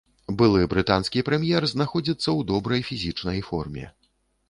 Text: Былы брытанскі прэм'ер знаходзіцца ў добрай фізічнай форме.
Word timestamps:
Былы 0.37 0.61
брытанскі 0.71 1.23
прэм'ер 1.27 1.69
знаходзіцца 1.73 2.23
ў 2.23 2.39
добрай 2.55 2.81
фізічнай 2.91 3.49
форме. 3.53 3.91